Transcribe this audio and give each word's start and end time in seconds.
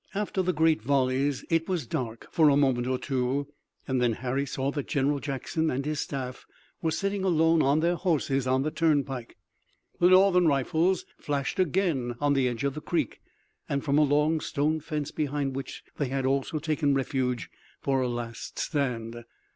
After 0.15 0.41
the 0.41 0.51
great 0.51 0.81
volleys 0.81 1.45
it 1.51 1.69
was 1.69 1.85
dark 1.85 2.27
for 2.31 2.49
a 2.49 2.57
moment 2.57 2.87
or 2.87 2.97
two 2.97 3.53
and 3.87 4.01
then 4.01 4.13
Harry 4.13 4.47
saw 4.47 4.71
that 4.71 4.87
General 4.87 5.19
Jackson 5.19 5.69
and 5.69 5.85
his 5.85 5.99
staff 5.99 6.47
were 6.81 6.89
sitting 6.89 7.23
alone 7.23 7.61
on 7.61 7.81
their 7.81 7.93
horses 7.93 8.47
on 8.47 8.63
the 8.63 8.71
turnpike. 8.71 9.37
The 9.99 10.09
Northern 10.09 10.47
rifles 10.47 11.05
flashed 11.19 11.59
again 11.59 12.15
on 12.19 12.33
the 12.33 12.47
edge 12.47 12.63
of 12.63 12.73
the 12.73 12.81
creek, 12.81 13.21
and 13.69 13.83
from 13.83 13.99
a 13.99 14.03
long 14.03 14.39
stone 14.39 14.79
fence, 14.79 15.11
behind 15.11 15.55
which 15.55 15.83
they 15.97 16.07
had 16.07 16.25
also 16.25 16.57
taken 16.57 16.95
refuge 16.95 17.51
for 17.79 18.01
a 18.01 18.07
last 18.09 18.57
stand. 18.57 19.23